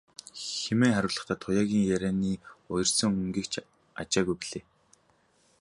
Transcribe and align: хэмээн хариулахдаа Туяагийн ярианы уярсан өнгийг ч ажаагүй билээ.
хэмээн 0.63 0.95
хариулахдаа 0.95 1.37
Туяагийн 1.43 1.85
ярианы 1.95 2.31
уярсан 2.71 3.09
өнгийг 3.21 3.47
ч 3.53 3.55
ажаагүй 4.01 4.35
билээ. 4.39 4.63